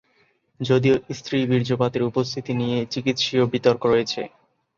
যদিও, 0.59 0.95
স্ত্রী 1.13 1.37
বীর্যপাতের 1.47 2.03
উপস্থিতি 2.03 2.51
নিয়ে 2.53 2.77
চিকিৎসীয় 2.85 3.43
বিতর্ক 3.53 3.81
রয়েছে। 3.85 4.21